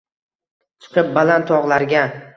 [0.85, 2.07] Chiqib baland togʼlarga